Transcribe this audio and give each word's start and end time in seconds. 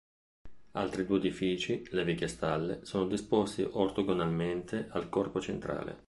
Altri 0.71 1.05
due 1.05 1.19
edifici, 1.19 1.87
le 1.91 2.03
vecchie 2.03 2.27
stalle, 2.27 2.79
sono 2.83 3.05
disposti 3.05 3.61
ortogonalmente 3.61 4.87
al 4.93 5.09
corpo 5.09 5.39
centrale. 5.39 5.99